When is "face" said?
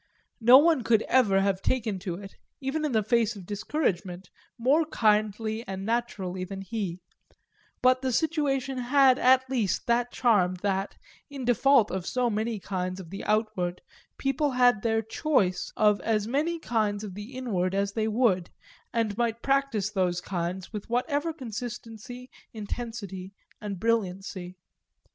3.03-3.35